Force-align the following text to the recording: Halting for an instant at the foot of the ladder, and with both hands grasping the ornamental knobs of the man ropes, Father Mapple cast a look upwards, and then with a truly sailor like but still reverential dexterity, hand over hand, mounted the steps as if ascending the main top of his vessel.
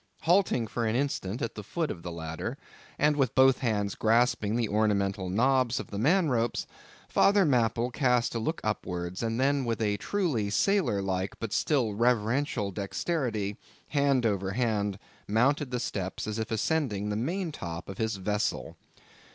Halting 0.21 0.65
for 0.65 0.87
an 0.87 0.95
instant 0.95 1.43
at 1.43 1.53
the 1.53 1.61
foot 1.61 1.91
of 1.91 2.01
the 2.01 2.11
ladder, 2.11 2.57
and 2.97 3.15
with 3.15 3.35
both 3.35 3.59
hands 3.59 3.93
grasping 3.93 4.55
the 4.55 4.67
ornamental 4.67 5.29
knobs 5.29 5.79
of 5.79 5.91
the 5.91 5.99
man 5.99 6.27
ropes, 6.27 6.65
Father 7.07 7.45
Mapple 7.45 7.91
cast 7.93 8.33
a 8.33 8.39
look 8.39 8.59
upwards, 8.63 9.21
and 9.21 9.39
then 9.39 9.63
with 9.63 9.79
a 9.79 9.97
truly 9.97 10.49
sailor 10.49 11.03
like 11.03 11.37
but 11.39 11.53
still 11.53 11.93
reverential 11.93 12.71
dexterity, 12.71 13.57
hand 13.89 14.25
over 14.25 14.53
hand, 14.53 14.97
mounted 15.27 15.69
the 15.69 15.79
steps 15.79 16.25
as 16.25 16.39
if 16.39 16.49
ascending 16.49 17.09
the 17.09 17.15
main 17.15 17.51
top 17.51 17.87
of 17.87 17.99
his 17.99 18.15
vessel. 18.15 18.77